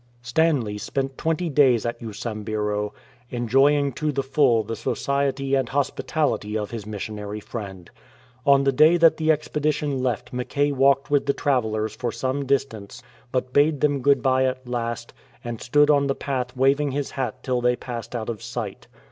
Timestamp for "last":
14.67-15.13